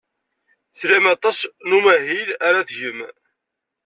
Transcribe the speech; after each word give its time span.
Tlam 0.79 1.05
aṭas 1.15 1.39
n 1.67 1.69
umahil 1.77 2.29
ara 2.47 2.67
tgem. 2.67 2.99